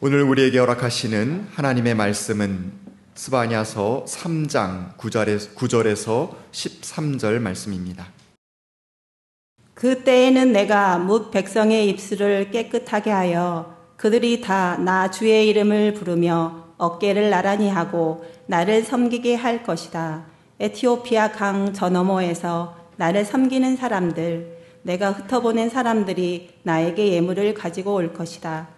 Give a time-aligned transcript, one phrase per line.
[0.00, 2.72] 오늘 우리에게 허락하시는 하나님의 말씀은
[3.14, 8.06] 스바냐서 3장 9절에서 13절 말씀입니다.
[9.74, 17.68] 그때에는 내가 뭇 백성의 입술을 깨끗하게 하여 그들이 다 나 주의 이름을 부르며 어깨를 나란히
[17.68, 20.24] 하고 나를 섬기게 할 것이다.
[20.60, 28.68] 에티오피아 강 저 너머에서 나를 섬기는 사람들, 내가 흩어보낸 사람들이 나에게 예물을 가지고 올 것이다.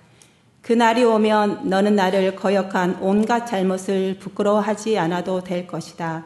[0.63, 6.25] 그날이 오면 너는 나를 거역한 온갖 잘못을 부끄러워하지 않아도 될 것이다.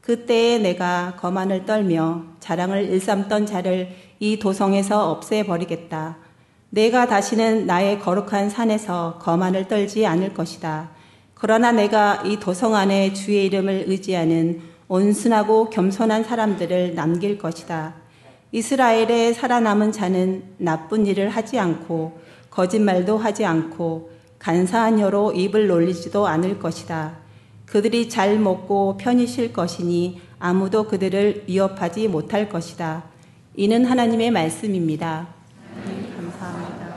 [0.00, 6.16] 그때에 내가 거만을 떨며 자랑을 일삼던 자를 이 도성에서 없애버리겠다.
[6.70, 10.90] 내가 다시는 나의 거룩한 산에서 거만을 떨지 않을 것이다.
[11.34, 17.94] 그러나 내가 이 도성 안에 주의 이름을 의지하는 온순하고 겸손한 사람들을 남길 것이다.
[18.50, 22.25] 이스라엘의 살아남은 자는 나쁜 일을 하지 않고
[22.56, 27.18] 거짓말도 하지 않고 간사한 혀로 입을 놀리지도 않을 것이다.
[27.66, 33.10] 그들이 잘 먹고 편히 쉴 것이니 아무도 그들을 위협하지 못할 것이다.
[33.56, 35.34] 이는 하나님의 말씀입니다.
[36.16, 36.96] 감사합니다.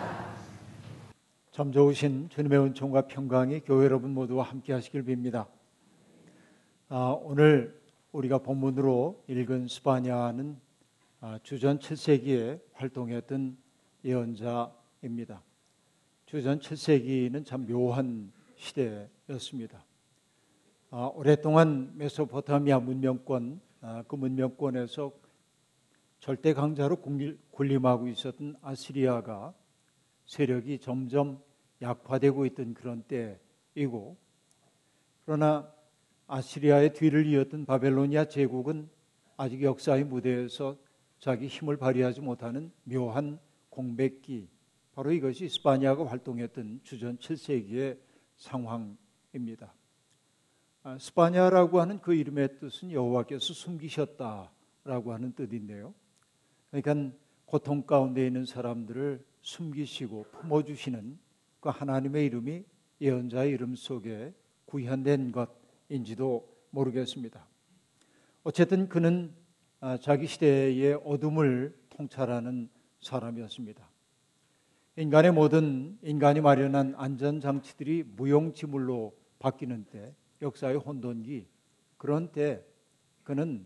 [1.51, 5.47] 참 좋으신 주님의 은총과 평강이 교회 여러분 모두와 함께 하시길 빕니다.
[6.87, 7.77] 아, 오늘
[8.13, 10.55] 우리가 본문으로 읽은 스파냐는
[11.19, 13.57] 아, 주전 7세기에 활동했던
[14.05, 15.41] 예언자입니다.
[16.29, 19.83] 주전 7세기는 참 묘한 시대였습니다.
[20.91, 25.11] 아, 오랫동안 메소포타미아 문명권, 아, 그 문명권에서
[26.19, 26.97] 절대 강자로
[27.49, 29.55] 군림하고 있었던 아시리아가
[30.27, 31.41] 세력이 점점
[31.81, 34.15] 약화되고 있던 그런 때이고,
[35.25, 35.73] 그러나
[36.27, 38.87] 아시리아의 뒤를 이었던 바벨로니아 제국은
[39.35, 40.77] 아직 역사의 무대에서
[41.17, 43.39] 자기 힘을 발휘하지 못하는 묘한
[43.71, 44.47] 공백기,
[44.99, 47.97] 바로 이것이 스파니아가 활동했던 주전 7세기의
[48.35, 49.73] 상황입니다.
[50.83, 55.93] 아, 스파니아라고 하는 그 이름의 뜻은 여호와께서 숨기셨다라고 하는 뜻인데요.
[56.69, 57.15] 그러니까
[57.45, 61.17] 고통 가운데 있는 사람들을 숨기시고 품어주시는
[61.61, 62.65] 그 하나님의 이름이
[62.99, 64.33] 예언자의 이름 속에
[64.65, 67.47] 구현된 것인지도 모르겠습니다.
[68.43, 69.33] 어쨌든 그는
[69.79, 72.69] 아, 자기 시대의 어둠을 통찰하는
[72.99, 73.88] 사람이었습니다.
[74.99, 81.47] 인간의 모든 인간이 마련한 안전 장치들이 무용지물로 바뀌는 때, 역사의 혼돈기,
[81.95, 82.65] 그런 때
[83.23, 83.65] 그는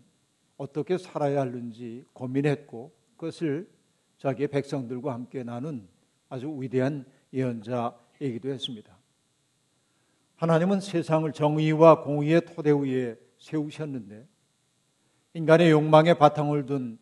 [0.58, 3.68] 어떻게 살아야 하는지 고민했고 그것을
[4.20, 5.88] 자기의 백성들과 함께 나눈
[6.30, 8.96] 아주 위대한 예언자이기도 했습니다.
[10.36, 14.28] 하나님은 세상을 정의와 공의의 토대 위에 세우셨는데
[15.34, 17.00] 인간의 욕망에 바탕을 둔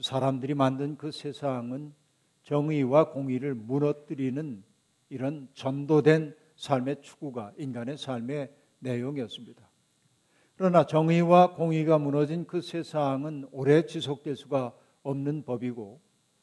[0.00, 1.92] 사람들이 만든 그 세상은
[2.44, 4.62] 정의와 공의를 무너뜨리는
[5.08, 9.68] 이런 전도된 삶의 추구가 인간의 삶의 내용이었습니다.
[10.56, 14.72] 그러나 정의와 공의가 무너진 그 세상은 오래 지속될 수가
[15.02, 16.00] 없는 법이고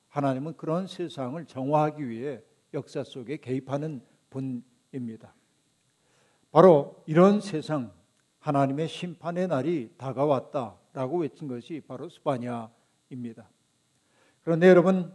[0.09, 2.41] 하나님은 그런 세상을 정화하기 위해
[2.73, 5.33] 역사 속에 개입하는 분입니다.
[6.51, 7.93] 바로 이런 세상,
[8.39, 13.49] 하나님의 심판의 날이 다가왔다라고 외친 것이 바로 스파냐입니다.
[14.43, 15.13] 그런데 여러분,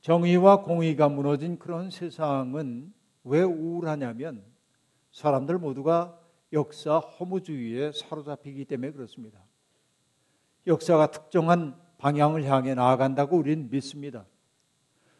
[0.00, 2.92] 정의와 공의가 무너진 그런 세상은
[3.24, 4.42] 왜 우울하냐면
[5.12, 6.18] 사람들 모두가
[6.52, 9.40] 역사 허무주의에 사로잡히기 때문에 그렇습니다.
[10.66, 14.26] 역사가 특정한 방향을 향해 나아간다고 우리는 믿습니다.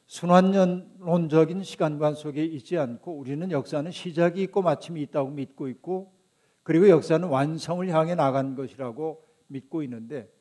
[0.06, 6.14] 순환론적인 시간관 속에 있지 않고 우리는 역사는 시작이 있고 마침이 있다고 믿고 있고
[6.62, 10.32] 그리고 역사는 완성을 향해 나간 것이라고 믿고 있는데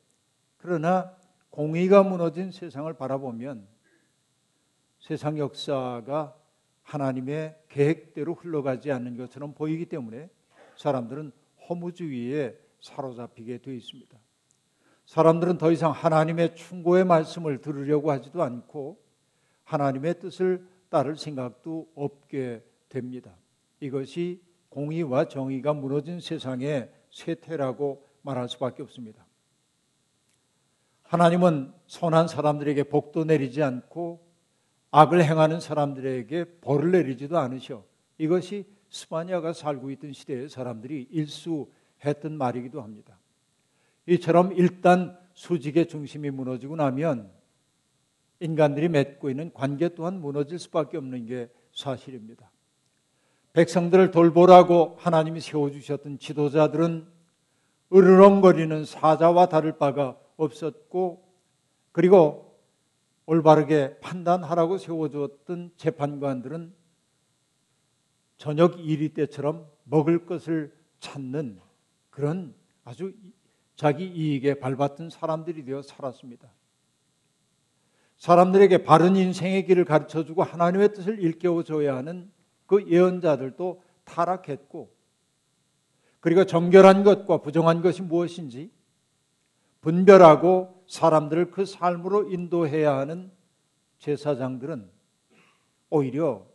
[0.56, 1.14] 그러나
[1.50, 3.66] 공의가 무너진 세상을 바라보면
[4.98, 6.34] 세상 역사가
[6.82, 10.28] 하나님의 계획대로 흘러가지 않는 것처럼 보이기 때문에
[10.76, 11.32] 사람들은
[11.68, 14.18] 허무주의에 사로잡히게 되어 있습니다.
[15.06, 19.00] 사람들은 더 이상 하나님의 충고의 말씀을 들으려고 하지도 않고
[19.64, 23.34] 하나님의 뜻을 따를 생각도 없게 됩니다.
[23.80, 29.26] 이것이 공의와 정의가 무너진 세상의 쇠퇴라고 말할 수밖에 없습니다.
[31.02, 34.27] 하나님은 선한 사람들에게 복도 내리지 않고
[34.90, 37.84] 악을 행하는 사람들에게 벌을 내리지도 않으셔.
[38.16, 43.18] 이것이 스파니아가 살고 있던 시대의 사람들이 일수했던 말이기도 합니다.
[44.06, 47.30] 이처럼 일단 수직의 중심이 무너지고 나면
[48.40, 52.50] 인간들이 맺고 있는 관계 또한 무너질 수밖에 없는 게 사실입니다.
[53.52, 57.06] 백성들을 돌보라고 하나님이 세워주셨던 지도자들은
[57.92, 61.26] 으르렁거리는 사자와 다를 바가 없었고
[61.92, 62.47] 그리고 음.
[63.28, 66.74] 올바르게 판단하라고 세워주었던 재판관들은
[68.38, 71.60] 저녁 이리 때처럼 먹을 것을 찾는
[72.08, 72.54] 그런
[72.84, 73.12] 아주
[73.76, 76.48] 자기 이익에 발받던 사람들이 되어 살았습니다.
[78.16, 82.32] 사람들에게 바른 인생의 길을 가르쳐 주고 하나님의 뜻을 일깨워 줘야 하는
[82.64, 84.90] 그 예언자들도 타락했고
[86.20, 88.72] 그리고 정결한 것과 부정한 것이 무엇인지
[89.82, 93.30] 분별하고 사람들을 그 삶으로 인도해야 하는
[93.98, 94.90] 제사장들은
[95.90, 96.46] 오히려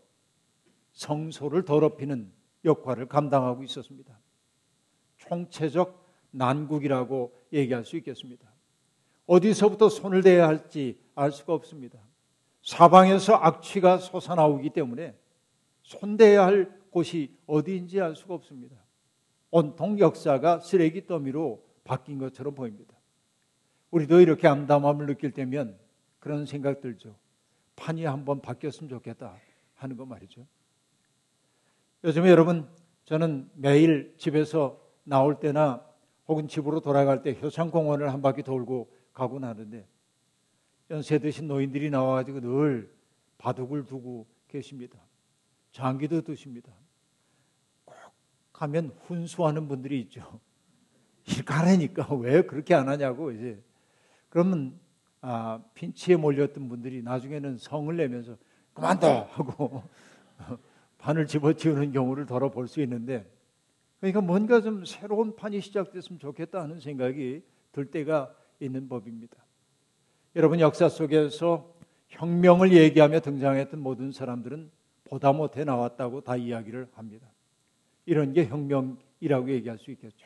[0.92, 2.32] 성소를 더럽히는
[2.66, 4.20] 역할을 감당하고 있었습니다.
[5.18, 8.52] 총체적 난국이라고 얘기할 수 있겠습니다.
[9.26, 12.00] 어디서부터 손을 대야 할지 알 수가 없습니다.
[12.64, 15.18] 사방에서 악취가 솟아나오기 때문에
[15.84, 18.76] 손대야 할 곳이 어디인지 알 수가 없습니다.
[19.52, 22.93] 온통 역사가 쓰레기 더미로 바뀐 것처럼 보입니다.
[23.94, 25.78] 우리도 이렇게 암담함을 느낄 때면
[26.18, 27.16] 그런 생각 들죠.
[27.76, 29.38] 판이 한번 바뀌었으면 좋겠다
[29.76, 30.48] 하는 거 말이죠.
[32.04, 32.68] 요즘에 여러분
[33.06, 35.86] 저는 매일 집에서 나올 때나
[36.28, 39.88] 혹은 집으로 돌아갈 때 효창공원을 한 바퀴 돌고 가고 나는데
[40.90, 42.92] 연세 드신 노인들이 나와가지고 늘
[43.38, 44.98] 바둑을 두고 계십니다.
[45.72, 46.74] 장기도 두십니다.
[47.86, 47.96] 꼭
[48.54, 50.40] 가면 훈수하는 분들이 있죠.
[51.30, 53.62] 일 가라니까 왜 그렇게 안 하냐고 이제
[54.34, 54.80] 그러면
[55.22, 58.36] 아, 핀치에 몰렸던 분들이 나중에는 성을 내면서
[58.74, 59.84] 그만둬 하고
[60.98, 63.32] 판을 집어치우는 경우를 덜어볼 수 있는데
[64.00, 67.44] 그러니까 뭔가 좀 새로운 판이 시작됐으면 좋겠다 하는 생각이
[67.74, 69.38] 들 때가 있는 법입니다.
[70.36, 71.72] 여러분 역사 속에서
[72.08, 74.72] 혁명을 얘기하며 등장했던 모든 사람들은
[75.04, 77.28] 보다 못해 나왔다고 다 이야기를 합니다.
[78.08, 80.26] 이런 게 혁명이라고 얘기할 수 있겠죠.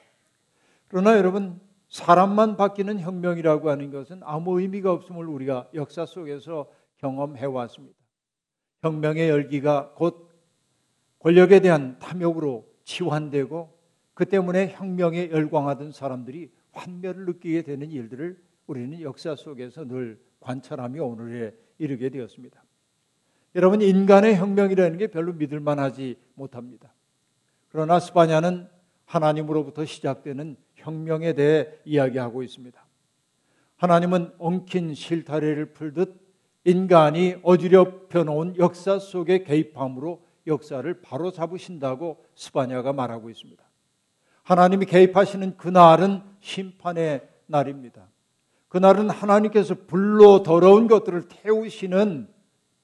[0.87, 1.59] 그러나 여러분
[1.89, 7.97] 사람만 바뀌는 혁명이라고 하는 것은 아무 의미가 없음을 우리가 역사 속에서 경험해 왔습니다.
[8.81, 10.29] 혁명의 열기가 곧
[11.19, 13.77] 권력에 대한 탐욕으로 치환되고
[14.13, 21.53] 그 때문에 혁명에 열광하던 사람들이 환멸을 느끼게 되는 일들을 우리는 역사 속에서 늘 관찰하며 오늘에
[21.77, 22.63] 이르게 되었습니다.
[23.55, 26.93] 여러분 인간의 혁명이라는 게 별로 믿을 만하지 못합니다.
[27.69, 28.67] 그러나 스파냐는
[29.05, 30.57] 하나님으로부터 시작되는
[30.87, 32.81] 혁명에 대해 이야기하고 있습니다.
[33.75, 36.25] 하나님은 엉킨 실타래를 풀듯
[36.63, 43.63] 인간이 어지럽혀 놓은 역사 속에 개입함으로 역사를 바로 잡으신다고 스파냐가 말하고 있습니다.
[44.43, 48.07] 하나님이 개입하시는 그날은 심판의 날입니다.
[48.69, 52.29] 그날은 하나님께서 불로 더러운 것들을 태우시는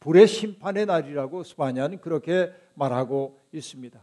[0.02, 4.00] 불의 심판의 날이라고 스파냐는 그렇게 말하고 있습니다.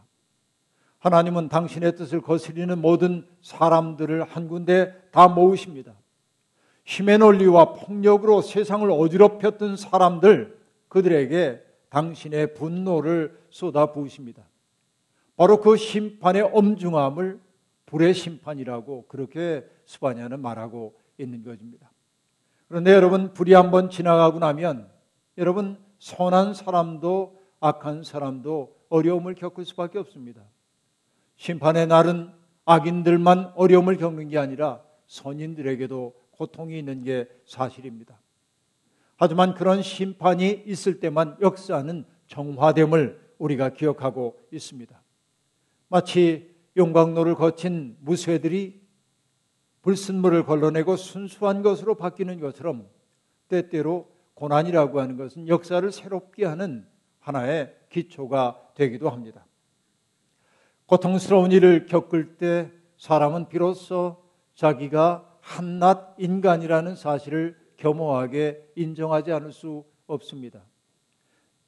[1.01, 5.93] 하나님은 당신의 뜻을 거스리는 모든 사람들을 한 군데 다 모으십니다.
[6.85, 10.59] 힘의 논리와 폭력으로 세상을 어지럽혔던 사람들,
[10.89, 11.59] 그들에게
[11.89, 14.43] 당신의 분노를 쏟아 부으십니다.
[15.35, 17.39] 바로 그 심판의 엄중함을
[17.87, 21.91] 불의 심판이라고 그렇게 스바냐는 말하고 있는 것입니다.
[22.67, 24.87] 그런데 여러분, 불이 한번 지나가고 나면
[25.39, 30.43] 여러분, 선한 사람도 악한 사람도 어려움을 겪을 수밖에 없습니다.
[31.41, 32.31] 심판의 날은
[32.65, 38.21] 악인들만 어려움을 겪는 게 아니라 선인들에게도 고통이 있는 게 사실입니다.
[39.15, 45.01] 하지만 그런 심판이 있을 때만 역사는 정화됨을 우리가 기억하고 있습니다.
[45.87, 48.79] 마치 용광로를 거친 무쇠들이
[49.81, 52.87] 불순물을 걸러내고 순수한 것으로 바뀌는 것처럼
[53.47, 56.87] 때때로 고난이라고 하는 것은 역사를 새롭게 하는
[57.19, 59.43] 하나의 기초가 되기도 합니다.
[60.91, 64.21] 고통스러운 일을 겪을 때 사람은 비로소
[64.55, 70.65] 자기가 한낱 인간이라는 사실을 겸허하게 인정하지 않을 수 없습니다.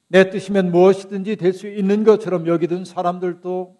[0.08, 3.74] 내 뜻이면 무엇이든지 될 수 있는 것처럼 여기던 사람들도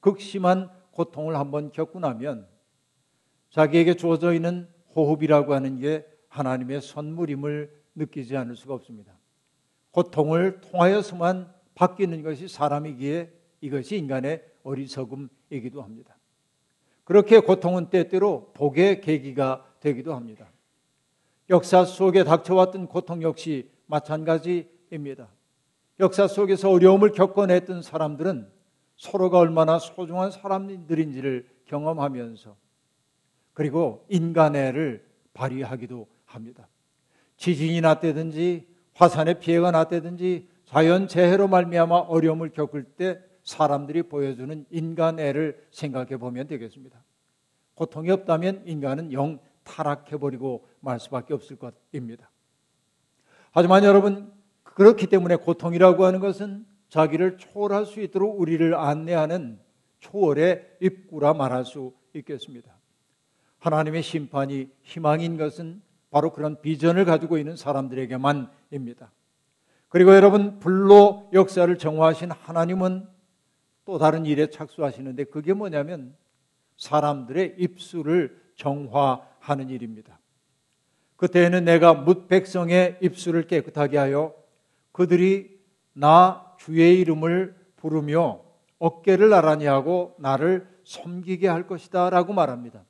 [0.00, 2.46] 극심한 고통을 한번 겪고 나면
[3.48, 9.18] 자기에게 주어져 있는 호흡이라고 하는 게 하나님의 선물임을 느끼지 않을 수가 없습니다.
[9.92, 16.16] 고통을 통하여서만 바뀌는 것이 사람이기에 이것이 인간의 어리석음이기도 합니다.
[17.04, 20.48] 그렇게 고통은 때때로 복의 계기가 되기도 합니다.
[21.48, 25.28] 역사 속에 닥쳐왔던 고통 역시 마찬가지입니다.
[25.98, 28.48] 역사 속에서 어려움을 겪어냈던 사람들은
[28.96, 32.56] 서로가 얼마나 소중한 사람들인지를 경험하면서
[33.52, 36.68] 그리고 인간애를 발휘하기도 합니다.
[37.36, 46.16] 지진이 났다든지 화산의 피해가 났다든지 자연 재해로 말미암아 어려움을 겪을 때 사람들이 보여주는 인간애를 생각해
[46.16, 47.02] 보면 되겠습니다.
[47.74, 52.30] 고통이 없다면 인간은 영 타락해버리고 말 수밖에 없을 것입니다.
[53.52, 54.32] 하지만 여러분,
[54.62, 59.58] 그렇기 때문에 고통이라고 하는 것은 자기를 초월할 수 있도록 우리를 안내하는
[60.00, 62.74] 초월의 입구라 말할 수 있겠습니다.
[63.58, 69.12] 하나님의 심판이 희망인 것은 바로 그런 비전을 가지고 있는 사람들에게만입니다.
[69.88, 73.06] 그리고 여러분 불로 역사를 정화하신 하나님은
[73.90, 76.14] 또 다른 일에 착수하시는데 그게 뭐냐면
[76.76, 80.20] 사람들의 입술을 정화하는 일입니다.
[81.16, 84.32] 그때에는 내가 뭇 백성의 입술을 깨끗하게 하여
[84.92, 85.58] 그들이
[85.92, 88.42] 나 주의 이름을 부르며
[88.78, 92.84] 어깨를 나란히 하고 나를 섬기게 할 것이다 라고 말합니다.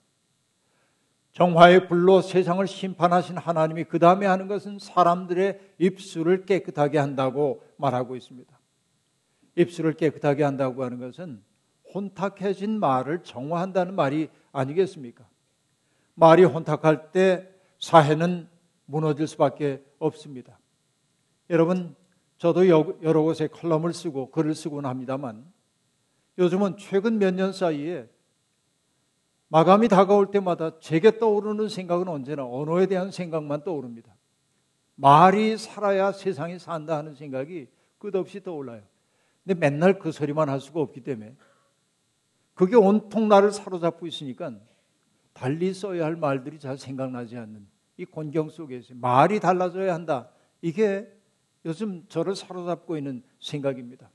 [1.33, 8.60] 정화의 불로 세상을 심판하신 하나님이 그 다음에 하는 것은 사람들의 입술을 깨끗하게 한다고 말하고 있습니다.
[9.57, 11.43] 입술을 깨끗하게 한다고 하는 것은
[11.95, 15.29] 혼탁해진 말을 정화한다는 말이 아니겠습니까?
[16.15, 18.49] 말이 혼탁할 때 사회는
[18.87, 20.59] 무너질 수밖에 없습니다.
[21.49, 21.97] 여러분,
[22.39, 25.45] 저도 여러 곳에 컬럼을 쓰고 글을 쓰곤 합니다만
[26.39, 28.09] 요즘은 최근 몇 년 사이에
[29.49, 34.15] 마감이 다가올 때마다 제게 떠오르는 생각은 언제나 언어에 대한 생각만 떠오릅니다.
[34.95, 38.83] 말이 살아야 세상이 산다 하는 생각이 끝없이 떠올라요.
[39.45, 41.35] 근데 맨날 그 소리만 할 수가 없기 때문에
[42.55, 44.55] 그게 온통 나를 사로잡고 있으니까
[45.33, 47.67] 달리 써야 할 말들이 잘 생각나지 않는
[47.97, 50.31] 이 곤경 속에서 말이 달라져야 한다.
[50.61, 51.11] 이게
[51.65, 54.11] 요즘 저를 사로잡고 있는 생각입니다.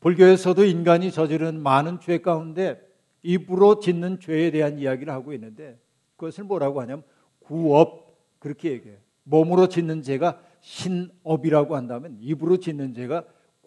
[0.00, 2.80] 불교에서도 인간이 저지른 많은 죄 가운데
[3.22, 5.80] 입으로 짓는 죄에 대한 이야기를 하고 있는데
[6.16, 7.04] 그것을 뭐라고 하냐면
[7.40, 8.98] 구업 그렇게 얘기해요.
[9.22, 13.24] 몸으로 짓는 죄가 신업이라고 한다면 입으로 짓는 죄가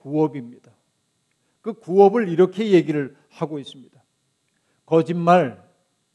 [0.08, 0.72] 구업입니다.
[1.62, 4.02] 그 구업을 이렇게 얘기를 하고 있습니다.
[4.86, 5.62] 거짓말,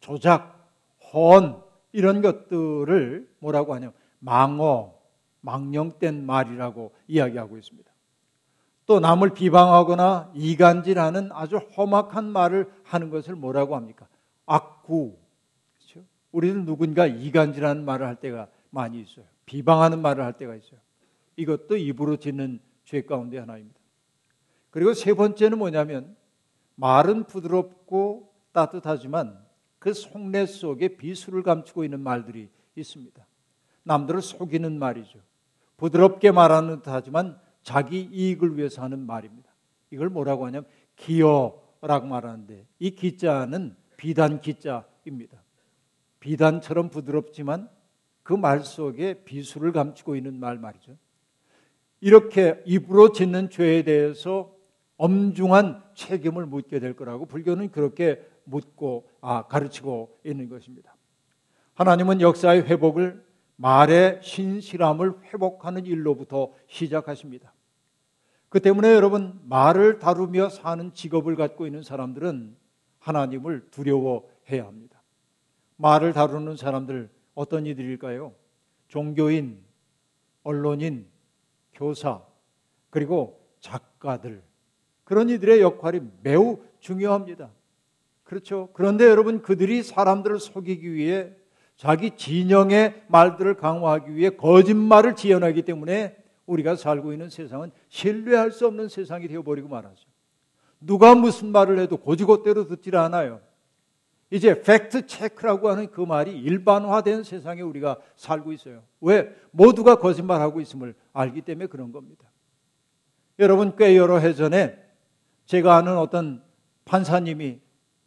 [0.01, 0.71] 조작,
[1.13, 4.95] 헌 이런 것들을 뭐라고 하냐면 망어,
[5.43, 7.93] 망령된 말이라고 이야기하고 있습니다.
[8.87, 14.09] 또 남을 비방하거나 이간질하는 아주 험악한 말을 하는 것을 뭐라고 합니까?
[14.47, 15.19] 악구.
[15.77, 16.07] 그렇죠?
[16.31, 19.27] 우리는 누군가 이간질하는 말을 할 때가 많이 있어요.
[19.45, 20.81] 비방하는 말을 할 때가 있어요.
[21.37, 23.82] 이것도 입으로 짓는 죄 가운데 하나입니다.
[24.73, 26.17] 그리고 세 번째는 뭐냐면
[26.75, 29.38] 말은 부드럽고 따뜻하지만
[29.79, 33.25] 그 속내 속에 비수를 감추고 있는 말들이 있습니다.
[33.85, 35.21] 남들을 속이는 말이죠.
[35.76, 39.49] 부드럽게 말하는 듯 하지만 자기 이익을 위해서 하는 말입니다.
[39.91, 45.41] 이걸 뭐라고 하냐면 기어라고 말하는데 이 기자는 비단 기자입니다.
[46.19, 47.69] 비단처럼 부드럽지만
[48.23, 50.97] 그 말 속에 비수를 감추고 있는 말 말이죠.
[52.00, 54.55] 이렇게 입으로 짓는 죄에 대해서
[55.03, 60.95] 엄중한 책임을 묻게 될 거라고 불교는 그렇게 묻고 아, 가르치고 있는 것입니다.
[61.75, 63.25] 하나님은 역사의 회복을
[63.57, 67.53] 말의 신실함을 회복하는 일로부터 시작하십니다.
[68.49, 72.57] 그 때문에 여러분 말을 다루며 사는 직업을 갖고 있는 사람들은
[73.01, 75.03] 하나님을 두려워해야 합니다.
[75.79, 78.35] 말을 다루는 사람들 어떤 이들일까요?
[78.87, 79.65] 종교인,
[80.45, 81.09] 언론인,
[81.75, 82.23] 교사,
[82.91, 84.52] 그리고 작가들.
[85.12, 87.50] 그런 이들의 역할이 매우 중요합니다.
[88.25, 88.71] 그렇죠.
[88.73, 91.35] 그런데 여러분 그들이 사람들을 속이기 위해
[91.76, 96.16] 자기 진영의 말들을 강화하기 위해 거짓말을 지어내기 때문에
[96.47, 100.09] 우리가 살고 있는 세상은 신뢰할 수 없는 세상이 되어버리고 말하죠.
[100.81, 103.42] 누가 무슨 말을 해도 고지고대로 듣질 않아요.
[104.31, 108.83] 이제 팩트 체크라고 하는 그 말이 일반화된 세상에 우리가 살고 있어요.
[109.02, 109.31] 왜?
[109.50, 112.25] 모두가 거짓말하고 있음을 알기 때문에 그런 겁니다.
[113.38, 114.81] 여러분 꽤 여러 해 전에
[115.47, 116.43] 제가 아는 어떤
[116.85, 117.61] 판사님이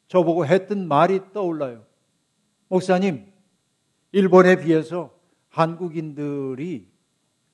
[0.08, 1.86] 저보고 했던 말이 떠올라요.
[2.68, 3.32] 목사님,
[4.12, 5.13] 일본에 비해서
[5.50, 6.88] 한국인들이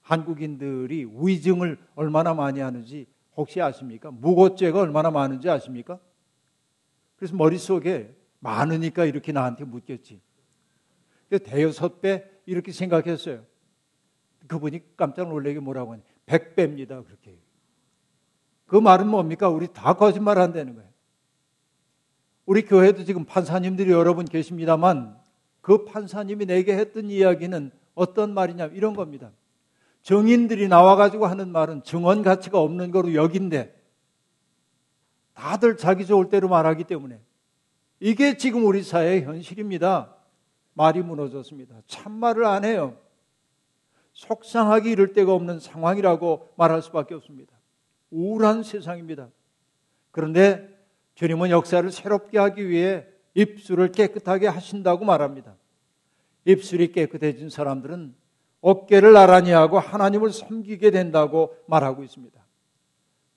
[0.02, 4.12] 한국인들이 위증을 얼마나 많이 하는지 혹시 아십니까?
[4.12, 6.00] 무고죄가 얼마나 많은지 아십니까?
[7.16, 10.20] 그래서 머릿속에 많으니까 이렇게 나한테 묻겠지.
[11.30, 13.46] 대여섯 배 이렇게 생각했어요.
[14.48, 16.02] 그분이 깜짝 놀래게 뭐라고 하니?
[16.26, 17.04] 백배입니다.
[17.04, 17.38] 그렇게.
[18.72, 19.50] 그 말은 뭡니까?
[19.50, 20.90] 우리 다 거짓말 한다는 거예요.
[22.46, 25.20] 우리 교회도 지금 판사님들이 여러 분 계십니다만
[25.60, 29.30] 그 판사님이 내게 했던 이야기는 어떤 말이냐 이런 겁니다.
[30.04, 33.78] 정인들이 나와가지고 하는 말은 증언 가치가 없는 거로 여긴데
[35.34, 37.20] 다들 자기 좋을 대로 말하기 때문에
[38.00, 40.16] 이게 지금 우리 사회의 현실입니다.
[40.76, 41.76] 말이 무너졌습니다.
[41.88, 42.96] 참말을 안 해요.
[44.14, 47.61] 속상하기 이를 데가 없는 상황이라고 말할 수밖에 없습니다.
[48.12, 49.30] 우울한 세상입니다.
[50.12, 50.70] 그런데
[51.16, 55.56] 주님은 역사를 새롭게 하기 위해 입술을 깨끗하게 하신다고 말합니다.
[56.46, 58.16] 입술이 깨끗해진 사람들은
[58.62, 62.40] 어깨를 나란히 하고 하나님을 섬기게 된다고 말하고 있습니다.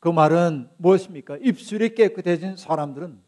[0.01, 1.39] 그 말은 무엇입니까?
[1.41, 3.19] 입술이 깨끗해진 사람들은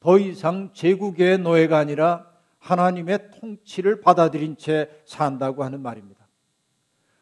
[0.00, 2.26] 더 이상 제국의 노예가 아니라
[2.60, 6.26] 하나님의 통치를 받아들인 채 산다고 하는 말입니다.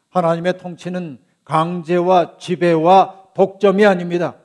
[0.09, 4.39] 하나님의 통치는 강제와 지배와 독점이 아닙니다.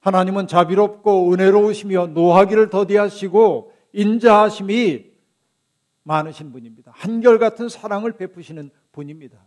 [0.00, 5.10] 하나님은 자비롭고 은혜로우시며 노하기를 더디하시고 인자하심이
[6.04, 6.92] 많으신 분입니다.
[6.94, 9.44] 한결같은 사랑을 베푸시는 분입니다.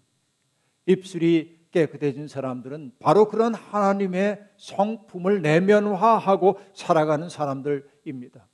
[0.86, 8.48] 입술이 깨끗해진 사람들은 바로 그런 하나님의 성품을 내면화하고 살아가는 사람들입니다.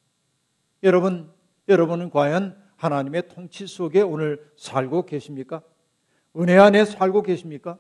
[0.84, 1.30] 여러분,
[1.68, 5.62] 여러분은 과연 하나님의 통치 속에 오늘 살고 계십니까?
[6.38, 7.78] 은혜 안에 살고 계십니까?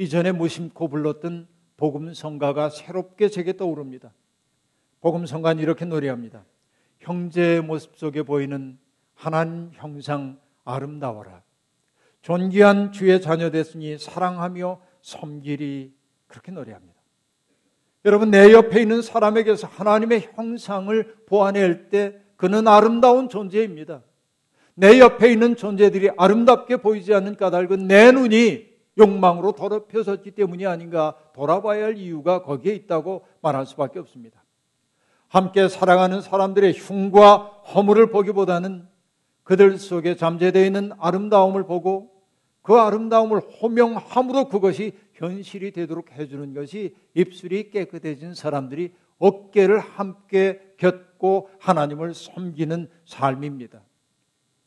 [0.00, 4.14] 이전에 무심코 불렀던 복음 성가가 새롭게 제게 떠오릅니다.
[5.02, 6.42] 복음 성가는 이렇게 노래합니다.
[7.00, 8.78] 형제의 모습 속에 보이는
[9.14, 11.42] 하나님 형상 아름다워라.
[12.22, 15.92] 존귀한 주의 자녀 됐으니 사랑하며 섬기리
[16.28, 16.98] 그렇게 노래합니다.
[18.06, 24.02] 여러분 내 옆에 있는 사람에게서 하나님의 형상을 보아낼 때 그는 아름다운 존재입니다.
[24.76, 28.69] 내 옆에 있는 존재들이 아름답게 보이지 않는 까닭은 내 눈이
[29.00, 34.44] 욕망으로 더럽혀졌기 때문이 아닌가 돌아봐야 할 이유가 거기에 있다고 말할 수밖에 없습니다.
[35.28, 37.36] 함께 살아가는 사람들의 흉과
[37.74, 38.86] 허물을 보기보다는
[39.42, 42.10] 그들 속에 잠재되어 있는 아름다움을 보고
[42.62, 52.14] 그 아름다움을 호명함으로 그것이 현실이 되도록 해주는 것이 입술이 깨끗해진 사람들이 어깨를 함께 곁고 하나님을
[52.14, 53.82] 섬기는 삶입니다.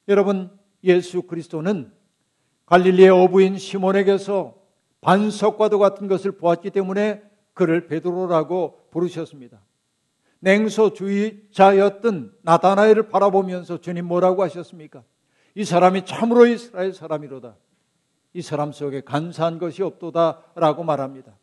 [0.08, 0.50] 여러분,
[0.84, 1.92] 예수 그리스도는
[2.66, 4.56] 갈릴리의 어부인 시몬에게서
[5.02, 7.22] 반석과도 같은 것을 보았기 때문에
[7.54, 9.60] 그를 베드로라고 부르셨습니다.
[10.40, 15.04] 냉소주의자였던 나다나엘을 바라보면서 주님 뭐라고 하셨습니까?
[15.56, 17.56] 이 사람이 참으로 이스라엘 사람이로다.
[18.34, 21.38] 이 사람 속에 간사한 것이 없도다라고 말합니다.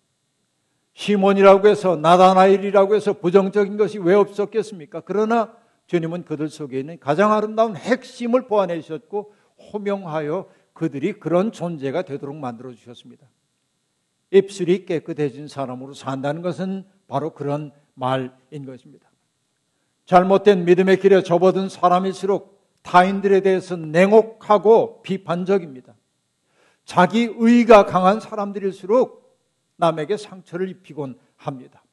[0.94, 5.02] 시몬이라고 해서 나다나엘이라고 해서 부정적인 것이 왜 없었겠습니까?
[5.04, 5.54] 그러나
[5.86, 9.32] 주님은 그들 속에 있는 가장 아름다운 핵심을 보완해 주셨고
[9.72, 10.48] 호명하여
[10.80, 13.26] 그들이 그런 존재가 되도록 만들어 주셨습니다.
[14.30, 19.10] 입술이 깨끗해진 사람으로 산다는 것은 바로 그런 말인 것입니다.
[20.06, 25.94] 잘못된 믿음의 길에 접어든 사람일수록 타인들에 대해서 냉혹하고 비판적입니다.
[26.86, 29.38] 자기 의가 강한 사람들일수록
[29.76, 31.84] 남에게 상처를 입히곤 합니다.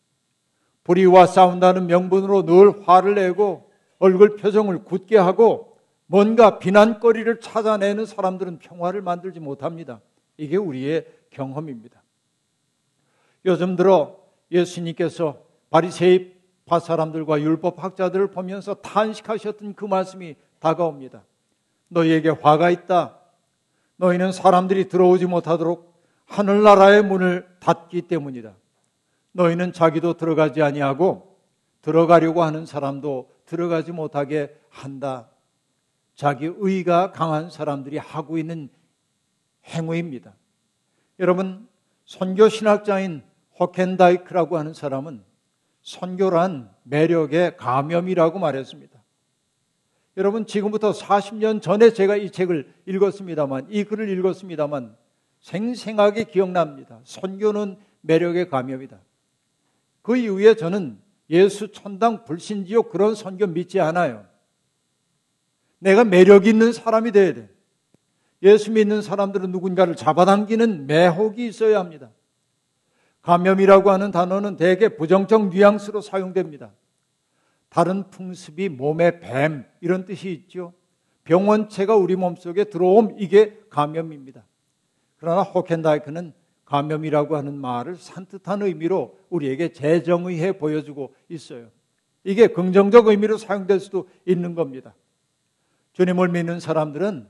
[0.85, 3.69] 불의와 싸운다는 명분으로 늘 화를 내고
[3.99, 5.66] 얼굴 표정을 굳게 하고
[6.07, 9.99] 뭔가 비난거리를 찾아내는 사람들은 평화를 만들지 못합니다.
[10.37, 12.01] 이게 우리의 경험입니다.
[13.45, 14.17] 요즘 들어
[14.51, 15.37] 예수님께서
[15.69, 21.23] 바리새파 사람들과 율법 학자들을 보면서 탄식하셨던 그 말씀이 다가옵니다.
[21.89, 23.19] 너희에게 화가 있다.
[23.97, 25.93] 너희는 사람들이 들어오지 못하도록
[26.25, 28.53] 하늘나라의 문을 닫기 때문이다.
[29.33, 31.37] 너희는 자기도 들어가지 아니하고
[31.81, 35.29] 들어가려고 하는 사람도 들어가지 못하게 한다.
[36.17, 38.69] 자기 의가 강한 사람들이 하고 있는
[39.65, 40.33] 행위입니다.
[41.19, 41.67] 여러분,
[42.05, 43.21] 선교 신학자인
[43.59, 45.23] 호켄다이크라고 하는 사람은
[45.83, 48.99] 선교란 매력의 감염이라고 말했습니다.
[50.17, 54.97] 여러분, 지금부터 40년 전에 제가 이 책을 읽었습니다만, 이 글을 읽었습니다만,
[55.41, 56.99] 생생하게 기억납니다.
[57.03, 58.99] 선교는 매력의 감염이다.
[60.01, 60.99] 그 이후에 저는
[61.29, 64.25] 예수 천당 불신지옥 그런 선교 믿지 않아요.
[65.79, 67.49] 내가 매력 있는 사람이 돼야 돼.
[68.43, 72.11] 예수 믿는 사람들은 누군가를 잡아당기는 매혹이 있어야 합니다.
[73.21, 76.71] 감염이라고 하는 단어는 대개 부정적 뉘앙스로 사용됩니다.
[77.69, 80.73] 다른 풍습이 몸의 뱀 이런 뜻이 있죠.
[81.25, 84.45] 병원체가 우리 몸속에 들어옴 이게 감염입니다.
[85.17, 91.69] 그러나 호켄다이크는 감염이라고 하는 말을 산뜻한 의미로 우리에게 재정의해 보여주고 있어요.
[92.23, 94.93] 이게 긍정적 의미로 사용될 수도 있는 겁니다.
[95.97, 97.27] 주님을 믿는 사람들은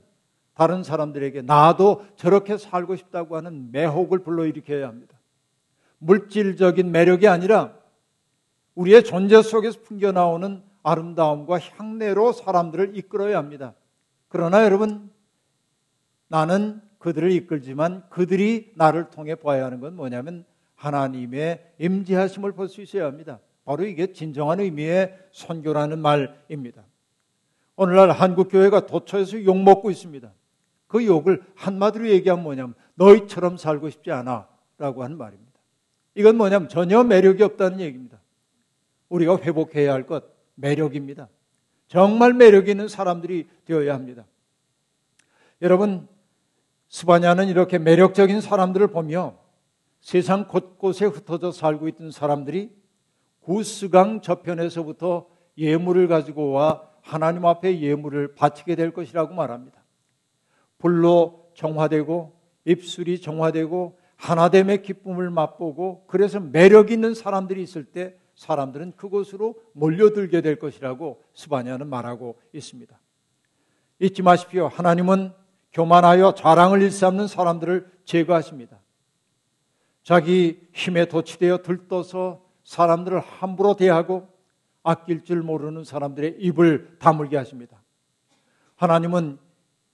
[0.52, 5.18] 다른 사람들에게 나도 저렇게 살고 싶다고 하는 매혹을 불러일으켜야 합니다.
[5.96, 7.72] 물질적인 매력이 아니라
[8.74, 13.74] 우리의 존재 속에서 풍겨나오는 아름다움과 향내로 사람들을 이끌어야 합니다.
[14.28, 15.10] 그러나 여러분,
[16.28, 23.06] 나는 그들을 이끌지만 그들이 나를 통해 봐야 하는 건 뭐냐면 하나님의 임재하심을 볼 수 있어야
[23.06, 23.40] 합니다.
[23.64, 26.84] 바로 이게 진정한 의미의 선교라는 말입니다.
[27.78, 30.32] 오늘날 한국 교회가 도처에서 욕 먹고 있습니다.
[30.88, 35.52] 그 욕을 한마디로 얘기하면 뭐냐면 너희처럼 살고 싶지 않아 라고 하는 말입니다.
[36.16, 38.20] 이건 뭐냐면 전혀 매력이 없다는 얘기입니다.
[39.08, 40.24] 우리가 회복해야 할 것
[40.56, 41.28] 매력입니다.
[41.86, 44.26] 정말 매력 있는 사람들이 되어야 합니다.
[45.62, 46.08] 여러분
[46.88, 49.38] 스바냐는 이렇게 매력적인 사람들을 보며
[50.00, 52.72] 세상 곳곳에 흩어져 살고 있던 사람들이
[53.42, 59.82] 구스강 저편에서부터 예물을 가지고 와 하나님 앞에 예물을 바치게 될 것이라고 말합니다.
[60.76, 69.54] 불로 정화되고 입술이 정화되고 하나됨의 기쁨을 맛보고 그래서 매력 있는 사람들이 있을 때 사람들은 그곳으로
[69.72, 73.00] 몰려들게 될 것이라고 스바냐는 말하고 있습니다.
[74.00, 74.68] 잊지 마십시오.
[74.68, 75.32] 하나님은
[75.72, 78.78] 교만하여 자랑을 일삼는 사람들을 제거하십니다.
[80.02, 84.28] 자기 힘에 도취되어 들떠서 사람들을 함부로 대하고
[84.88, 87.82] 아낄 줄 모르는 사람들의 입을 다물게 하십니다.
[88.76, 89.38] 하나님은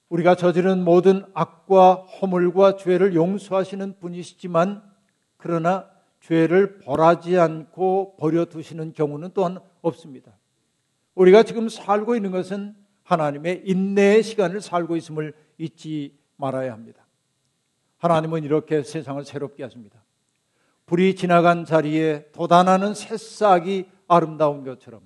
[0.09, 4.85] 우리가 저지른 모든 악과 허물과 죄를 용서하시는 분이시지만
[5.37, 10.39] 그러나 죄를 벌하지 않고 버려두시는 경우는 또한 없습니다.
[11.17, 17.05] 우리가 지금 살고 있는 것은 하나님의 인내의 시간을 살고 있음을 잊지 말아야 합니다.
[17.99, 20.05] 하나님은 이렇게 세상을 새롭게 하십니다.
[20.87, 25.03] 불이 지나간 자리에 돋아나는 새싹이 아름다운 것처럼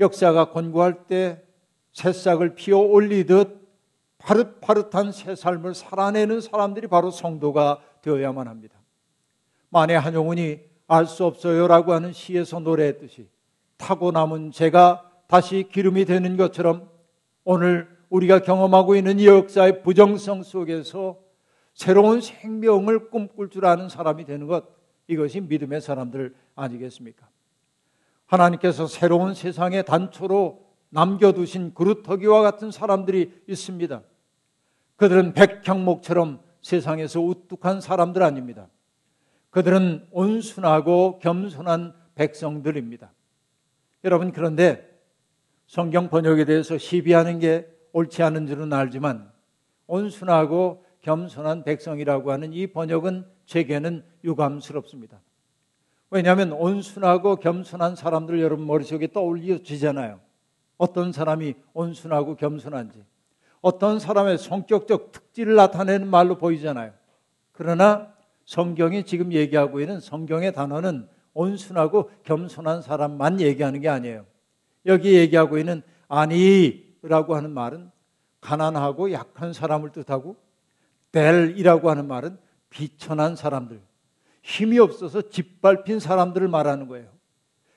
[0.00, 1.42] 역사가 권고할 때
[1.92, 3.66] 새싹을 피어 올리듯
[4.18, 8.76] 파릇파릇한 새 삶을 살아내는 사람들이 바로 성도가 되어야만 합니다.
[9.70, 13.28] 만에 한용운이 알 수 없어요라고 하는 시에서 노래했듯이
[13.76, 16.88] 타고 남은 죄가 다시 기름이 되는 것처럼
[17.44, 21.18] 오늘 우리가 경험하고 있는 이 역사의 부정성 속에서
[21.74, 24.64] 새로운 생명을 꿈꿀 줄 아는 사람이 되는 것
[25.08, 27.28] 이것이 믿음의 사람들 아니겠습니까?
[28.26, 34.02] 하나님께서 새로운 세상의 단초로 남겨두신 그루터기와 같은 사람들이 있습니다.
[34.96, 38.68] 그들은 백향목처럼 세상에서 우뚝한 사람들 아닙니다.
[39.50, 43.12] 그들은 온순하고 겸손한 백성들입니다.
[44.04, 44.88] 여러분, 그런데
[45.66, 49.30] 성경 번역에 대해서 시비하는 게 옳지 않은 줄은 알지만
[49.86, 55.20] 온순하고 겸손한 백성이라고 하는 이 번역은 제게는 유감스럽습니다.
[56.16, 60.18] 왜냐하면 온순하고 겸손한 사람들 여러분 머릿속에 떠올려지잖아요.
[60.78, 63.04] 어떤 사람이 온순하고 겸손한지,
[63.60, 66.92] 어떤 사람의 성격적 특질을 나타내는 말로 보이잖아요.
[67.52, 68.14] 그러나
[68.46, 74.24] 성경이 지금 얘기하고 있는 성경의 단어는 온순하고 겸손한 사람만 얘기하는 게 아니에요.
[74.86, 77.90] 여기 얘기하고 있는 아니라고 하는 말은
[78.40, 80.36] 가난하고 약한 사람을 뜻하고
[81.12, 82.38] 벨이라고 하는 말은
[82.70, 83.82] 비천한 사람들,
[84.46, 87.08] 힘이 없어서 짓밟힌 사람들을 말하는 거예요.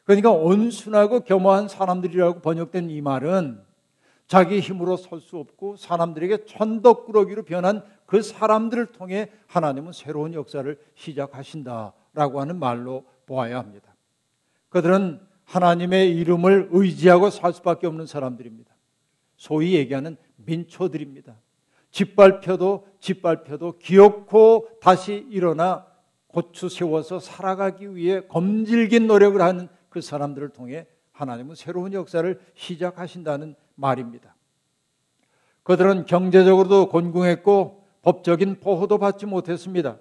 [0.04, 3.60] 그러니까 온순하고 겸허한 사람들이라고 번역된 이 말은
[4.28, 12.40] 자기 힘으로 설 수 없고 사람들에게 천덕꾸러기로 변한 그 사람들을 통해 하나님은 새로운 역사를 시작하신다라고
[12.40, 13.96] 하는 말로 보아야 합니다.
[14.70, 18.72] 그들은 하나님의 이름을 의지하고 살 수밖에 없는 사람들입니다.
[19.38, 21.36] 소위 얘기하는 민초들입니다.
[21.90, 25.89] 짓밟혀도 짓밟혀도 기어코 다시 일어나
[26.30, 34.36] 고추 세워서 살아가기 위해 검질긴 노력을 하는 그 사람들을 통해 하나님은 새로운 역사를 시작하신다는 말입니다.
[35.64, 40.00] 그들은 경제적으로도 곤궁했고 법적인 보호도 받지 못했습니다.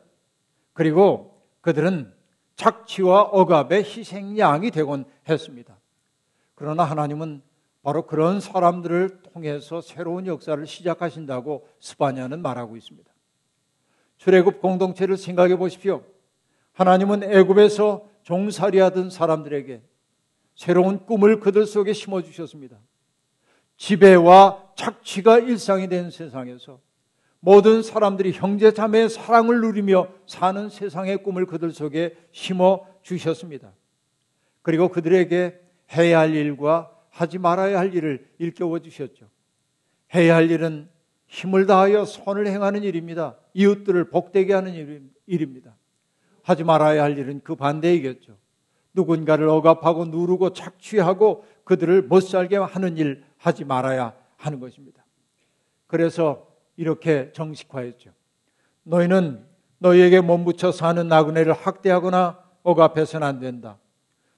[0.72, 2.12] 그리고 그들은
[2.56, 5.78] 착취와 억압의 희생양이 되곤 했습니다.
[6.54, 7.42] 그러나 하나님은
[7.82, 13.10] 바로 그런 사람들을 통해서 새로운 역사를 시작하신다고 스바냐는 말하고 있습니다.
[14.18, 16.02] 출애굽 공동체를 생각해 보십시오.
[16.78, 19.82] 하나님은 애굽에서 종살이하던 사람들에게
[20.54, 22.78] 새로운 꿈을 그들 속에 심어 주셨습니다.
[23.76, 26.78] 지배와 착취가 일상이 된 세상에서
[27.40, 33.72] 모든 사람들이 형제 자매의 사랑을 누리며 사는 세상의 꿈을 그들 속에 심어 주셨습니다.
[34.62, 35.60] 그리고 그들에게
[35.94, 39.28] 해야 할 일과 하지 말아야 할 일을 일깨워 주셨죠.
[40.14, 40.88] 해야 할 일은
[41.26, 43.36] 힘을 다하여 선을 행하는 일입니다.
[43.54, 45.74] 이웃들을 복되게 하는 일입니다.
[46.48, 48.34] 하지 말아야 할 일은 그 반대이겠죠.
[48.94, 55.04] 누군가를 억압하고 누르고 착취하고 그들을 못 살게 하는 일 하지 말아야 하는 것입니다.
[55.87, 58.12] 그래서 이렇게 정식화했죠.
[58.84, 59.44] 너희는
[59.76, 63.76] 너희에게 몸붙여 사는 나그네를 학대하거나 억압해서는 안 된다.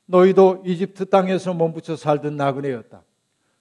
[0.07, 3.05] 너희도 이집트 땅에서 몸붙여 살던 나그네였다.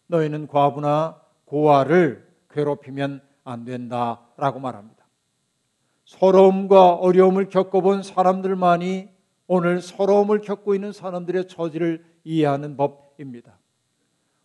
[0.07, 4.98] 너희는 과부나 고아를 괴롭히면 안 된다 라고 말합니다.
[6.09, 9.09] 서러움과 어려움을 겪어본 사람들만이
[9.45, 13.59] 오늘 서러움을 겪고 있는 사람들의 처지를 이해하는 법입니다.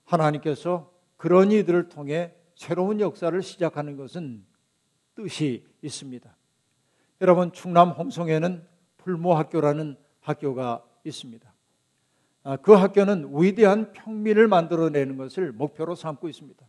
[0.04, 4.44] 하나님께서 그런 이들을 통해 새로운 역사를 시작하는 것은
[5.14, 6.36] 뜻이 있습니다.
[7.22, 8.62] 여러분, 충남 홍성에는
[8.98, 11.54] 풀모학교라는 학교가 있습니다.
[12.42, 16.62] 아, 그 학교는 위대한 평민을 만들어내는 것을 목표로 삼고 있습니다.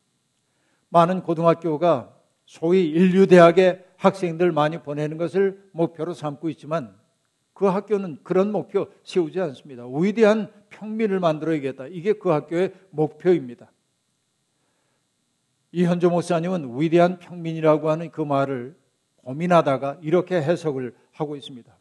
[0.87, 6.95] 많은 고등학교가 소위 인류대학의 학생들 많이 보내는 것을 목표로 삼고 있지만
[7.53, 9.85] 그 학교는 그런 목표 세우지 않습니다.
[9.87, 11.87] 위대한 평민을 만들어야겠다.
[11.87, 13.71] 이게 그 학교의 목표입니다.
[15.71, 18.77] 이현조 목사님은 위대한 평민이라고 하는 그 말을
[19.17, 21.75] 고민하다가 이렇게 해석을 하고 있습니다.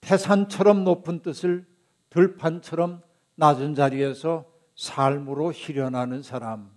[0.00, 1.66] 태산처럼 높은 뜻을
[2.10, 3.02] 들판처럼
[3.34, 4.44] 낮은 자리에서
[4.76, 6.70] 삶으로 실현하는 사람.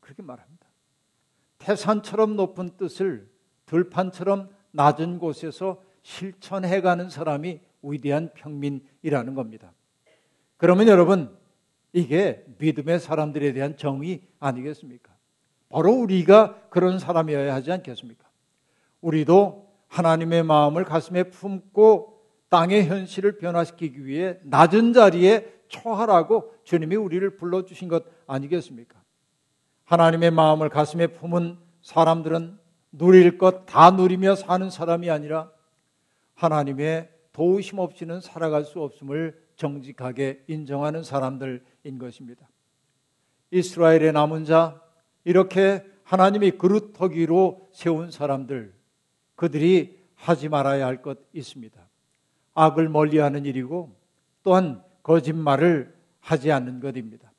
[0.00, 0.66] 그렇게 말합니다.
[1.58, 3.28] 태산처럼 높은 뜻을
[3.66, 9.72] 들판처럼 낮은 곳에서 실천해가는 사람이 위대한 평민이라는 겁니다.
[10.56, 11.36] 그러면 여러분,
[11.92, 15.14] 이게 믿음의 사람들에 대한 정의 아니겠습니까?
[15.68, 18.24] 바로 우리가 그런 사람이어야 하지 않겠습니까?
[19.00, 27.88] 우리도 하나님의 마음을 가슴에 품고 땅의 현실을 변화시키기 위해 낮은 자리에 처하라고 주님이 우리를 불러주신
[27.88, 29.00] 것 아니겠습니까?
[29.84, 32.58] 하나님의 마음을 가슴에 품은 사람들은
[32.92, 35.50] 누릴 것 다 누리며 사는 사람이 아니라
[36.34, 42.48] 하나님의 도우심 없이는 살아갈 수 없음을 정직하게 인정하는 사람들인 것입니다.
[43.50, 44.80] 이스라엘의 남은 자,
[45.24, 48.72] 이렇게 하나님이 그릇터기로 세운 사람들,
[49.34, 51.78] 그들이 하지 말아야 할 것 있습니다.
[52.54, 53.94] 악을 멀리 하는 일이고
[54.42, 57.30] 또한 거짓말을 하지 않는 것입니다.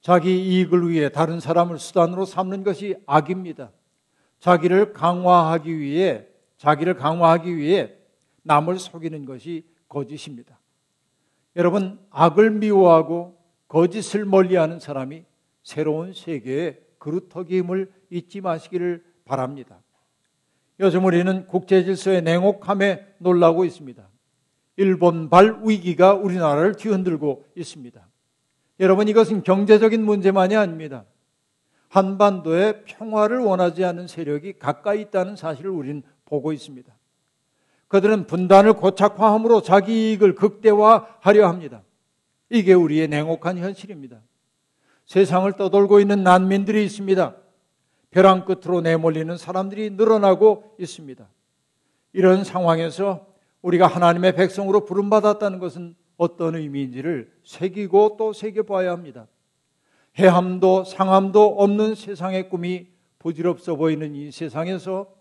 [0.00, 3.70] 자기 이익을 위해 다른 사람을 수단으로 삼는 것이 악입니다.
[4.44, 6.26] 자기를 강화하기 위해
[6.58, 7.94] 자기를 강화하기 위해
[8.42, 10.60] 남을 속이는 것이 거짓입니다.
[11.56, 15.24] 여러분 악을 미워하고 거짓을 멀리하는 사람이
[15.62, 19.80] 새로운 세계의 그루터기임을 잊지 마시기를 바랍니다.
[20.78, 24.06] 요즘 우리는 국제 질서의 냉혹함에 놀라고 있습니다.
[24.76, 28.06] 일본발 위기가 우리나라를 뒤흔들고 있습니다.
[28.80, 31.06] 여러분 이것은 경제적인 문제만이 아닙니다.
[31.94, 36.92] 한반도에 평화를 원하지 않는 세력이 가까이 있다는 사실을 우리는 보고 있습니다.
[37.86, 41.82] 그들은 분단을 고착화함으로 자기 이익을 극대화하려 합니다.
[42.50, 44.20] 이게 우리의 냉혹한 현실입니다.
[45.06, 47.36] 세상을 떠돌고 있는 난민들이 있습니다.
[48.10, 51.28] 벼랑 끝으로 내몰리는 사람들이 늘어나고 있습니다.
[52.12, 53.24] 이런 상황에서
[53.62, 59.28] 우리가 하나님의 백성으로 부름받았다는 것은 어떤 의미인지를 새기고 또 새겨봐야 합니다.
[60.18, 65.12] 해함도 상함도 없는 세상의 꿈이 부질없어 보이는 이 세상에서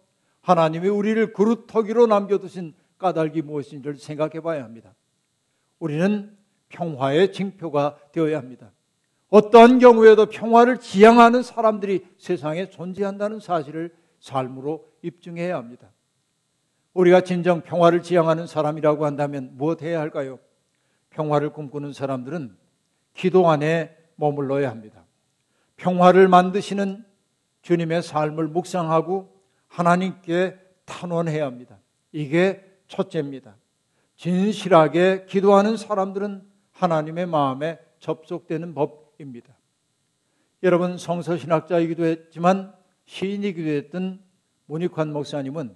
[0.42, 4.94] 하나님이 우리를 그루터기로 남겨두신 까닭이 무엇인지를 생각해 봐야 합니다.
[5.80, 6.36] 우리는
[6.70, 8.72] 평화의 징표가 되어야 합니다.
[9.30, 15.92] 어떠한 경우에도 평화를 지향하는 사람들이 세상에 존재한다는 사실을 삶으로 입증해야 합니다.
[16.94, 20.40] 우리가 진정 평화를 지향하는 사람이라고 한다면 무엇 해야 할까요?
[21.10, 22.56] 평화를 꿈꾸는 사람들은
[23.14, 25.06] 기도 안에 머물러야 합니다.
[25.78, 27.06] 평화를 만드시는
[27.62, 29.34] 주님의 삶을 묵상하고
[29.68, 31.80] 하나님께 탄원해야 합니다.
[32.12, 33.56] 이게 첫째입니다.
[34.16, 39.56] 진실하게 기도하는 사람들은 하나님의 마음에 접속되는 법 입니다.
[40.62, 42.74] 여러분 성서신학자이기도 했지만
[43.06, 44.22] 시인이기도 했던
[44.66, 45.76] 문익환 목사님은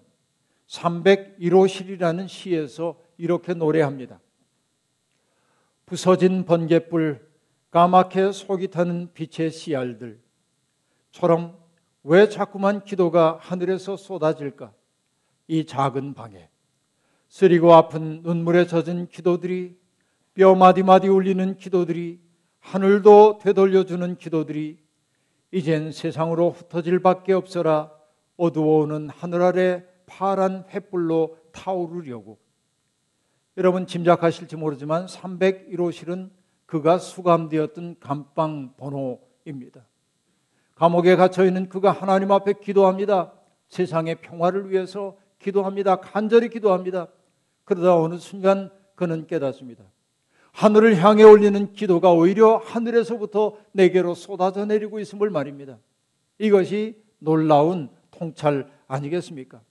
[0.67, 4.19] 301호실이라는 시에서 이렇게 노래합니다.
[5.85, 7.26] 부서진 번개불
[7.71, 10.17] 까맣게 속이 타는 빛의 씨알들처럼
[12.03, 14.73] 왜 자꾸만 기도가 하늘에서 쏟아질까?
[15.47, 16.49] 이 작은 방에.
[17.27, 19.77] 쓰리고 아픈 눈물에 젖은 기도들이
[20.33, 22.21] 뼈 마디마디 울리는 기도들이
[22.59, 24.77] 하늘도 되돌려주는 기도들이
[25.51, 27.91] 이젠 세상으로 흩어질 밖에 없어라.
[28.37, 32.37] 어두워오는 하늘 아래 파란 횃불로 타오르려고.
[33.57, 36.29] 여러분 짐작하실지 모르지만 301호실은
[36.67, 39.87] 그가 수감되었던 감방 번호입니다.
[40.75, 43.33] 감옥에 갇혀 있는 그가 하나님 앞에 기도합니다.
[43.69, 45.95] 세상의 평화를 위해서 기도합니다.
[45.95, 47.07] 간절히 기도합니다.
[47.63, 49.83] 그러다 어느 순간 그는 깨닫습니다.
[50.51, 55.77] 하늘을 향해 올리는 기도가 오히려 하늘에서부터 내게로 쏟아져 내리고 있음을 말입니다.
[56.39, 59.61] 이것이 놀라운 통찰 아니겠습니까?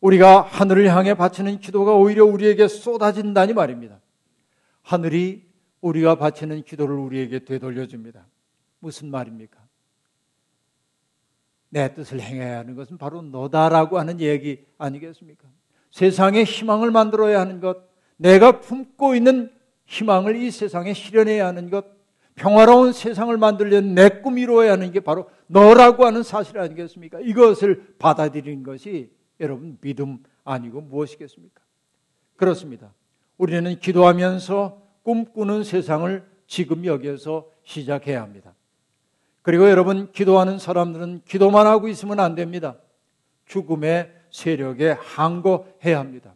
[0.00, 4.00] 우리가 하늘을 향해 바치는 기도가 오히려 우리에게 쏟아진다니 말입니다.
[4.82, 5.51] 하늘이
[5.82, 8.26] 우리가 바치는 기도를 우리에게 되돌려줍니다.
[8.78, 9.60] 무슨 말입니까?
[11.68, 15.48] 내 뜻을 행해야 하는 것은 바로 너다라고 하는 얘기 아니겠습니까?
[15.90, 17.78] 세상에 희망을 만들어야 하는 것,
[18.16, 19.50] 내가 품고 있는
[19.86, 21.84] 희망을 이 세상에 실현해야 하는 것,
[22.34, 27.20] 평화로운 세상을 만들려는 내 꿈 이루어야 하는 게 바로 너라고 하는 사실 아니겠습니까?
[27.20, 31.60] 이것을 받아들이는 것이 여러분 믿음 아니고 무엇이겠습니까?
[32.36, 32.92] 그렇습니다.
[33.36, 38.54] 우리는 기도하면서 꿈꾸는 세상을 지금 여기에서 시작해야 합니다.
[39.42, 42.76] 그리고 여러분 기도하는 사람들은 기도만 하고 있으면 안 됩니다.
[43.46, 46.34] 죽음의 세력에 항거해야 합니다.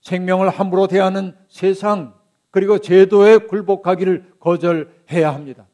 [0.00, 2.14] 생명을 함부로 대하는 세상
[2.50, 5.66] 그리고 제도에 굴복하기를 거절해야 합니다.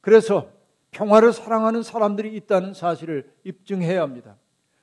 [0.00, 0.50] 그래서
[0.90, 4.36] 평화를 사랑하는 사람들이 있다는 사실을 입증해야 합니다.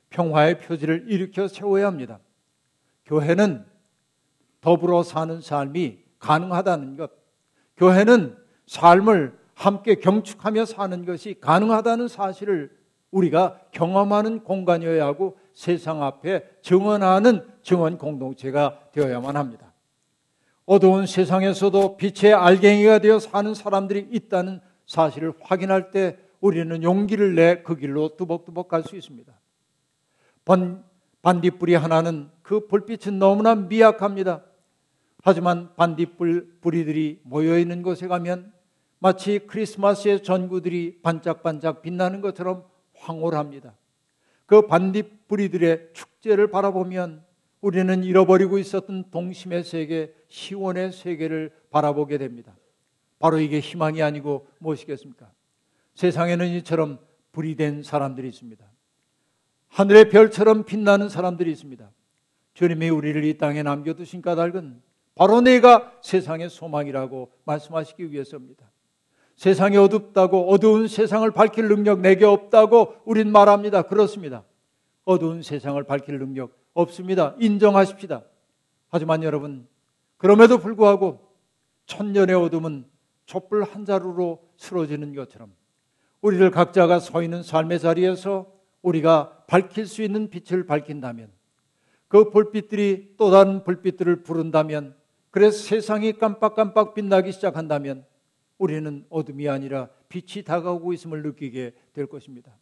[0.09, 2.19] 평화의 표지를 일으켜 세워야 합니다.
[3.05, 3.65] 교회는
[4.61, 7.11] 더불어 사는 삶이 가능하다는 것,
[7.77, 8.35] 교회는
[8.65, 12.75] 삶을 함께 경축하며 사는 것이 가능하다는 사실을
[13.11, 19.71] 우리가 경험하는 공간이어야 하고 세상 앞에 증언하는 증언 공동체가 되어야만 합니다.
[20.65, 27.75] 어두운 세상에서도 빛의 알갱이가 되어 사는 사람들이 있다는 사실을 확인할 때 우리는 용기를 내 그
[27.75, 29.31] 길로 뚜벅뚜벅 갈 수 있습니다.
[30.43, 30.83] 반,
[31.21, 34.41] 반딧불이 하나는 그 불빛은 너무나 미약합니다.
[35.27, 38.53] 하지만 반딧불 뿌리들이 모여 있는 곳에 가면
[38.99, 43.75] 마치 크리스마스의 전구들이 반짝반짝 빛나는 것처럼 황홀합니다.
[44.45, 47.25] 그 반딧불이들의 축제를 바라보면
[47.59, 52.55] 우리는 잃어버리고 있었던 동심의 세계, 시원의 세계를 바라보게 됩니다.
[53.17, 55.31] 바로 이게 희망이 아니고 무엇이겠습니까?
[55.95, 56.99] 세상에는 이처럼
[57.31, 58.63] 불이 된 사람들이 있습니다.
[59.69, 61.89] 하늘의 별처럼 빛나는 사람들이 있습니다.
[62.53, 64.85] 주님이 우리를 이 땅에 남겨두신 까닭은
[65.15, 68.69] 바로 내가 세상의 소망이라고 말씀하시기 위해서입니다.
[69.35, 73.83] 세상이 어둡다고 어두운 세상을 밝힐 능력 내게 없다고 우린 말합니다.
[73.83, 74.43] 그렇습니다.
[75.05, 77.35] 어두운 세상을 밝힐 능력 없습니다.
[77.39, 78.23] 인정하십시다.
[78.89, 79.67] 하지만 여러분,
[80.17, 81.19] 그럼에도 불구하고
[81.85, 82.85] 천년의 어둠은
[83.25, 85.53] 촛불 한 자루로 쓰러지는 것처럼
[86.21, 88.51] 우리를 각자가 서 있는 삶의 자리에서
[88.81, 91.29] 우리가 밝힐 수 있는 빛을 밝힌다면
[92.07, 94.95] 그 불빛들이 또 다른 불빛들을 부른다면
[95.35, 98.05] 그래서 세상이 깜빡깜빡 빛나기 시작한다면
[98.57, 102.57] 우리는 어둠이 아니라 빛이 다가오고 있음을 느끼게 될 것입니다.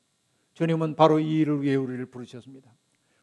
[0.55, 2.73] 주님은 바로 이 일을 위해 우리를 부르셨습니다.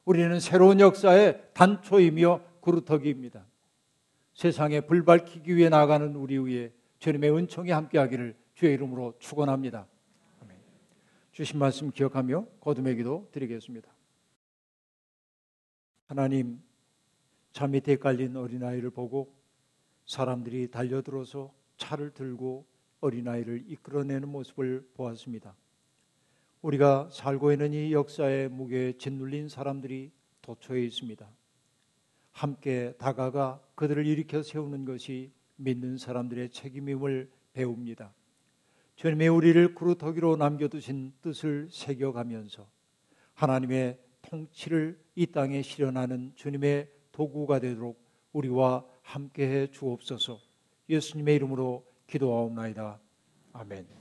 [0.05, 3.45] 우리는 새로운 역사의 단초이며 구루터기입니다.
[4.35, 9.89] 세상에 불 밝히기 위해 나가는 우리 위에 주님의 은총이 함께하기를 주의 이름으로 축원합니다.
[11.33, 13.91] 주신 말씀 기억하며 거듭의 기도 드리겠습니다.
[16.07, 16.63] 하나님,
[17.51, 19.40] 차 밑에 깔린 어린아이를 보고
[20.11, 22.67] 사람들이 달려들어서 차를 들고
[23.01, 25.55] 어린아이를 이끌어내는 모습을 보았습니다.
[26.63, 30.11] 우리가 살고 있는 이 역사의 무게에 짓눌린 사람들이
[30.43, 31.31] 도처에 있습니다.
[32.33, 38.13] 함께 다가가 그들을 일으켜 세우는 것이 믿는 사람들의 책임임을 배웁니다.
[38.97, 42.69] 주님의 우리를 그루터기로 남겨두신 뜻을 새겨가면서
[43.35, 50.39] 하나님의 통치를 이 땅에 실현하는 주님의 도구가 되도록 우리와 함께해 주옵소서.
[50.89, 53.01] 예수님의 이름으로 기도하옵나이다.
[53.53, 54.00] 아멘.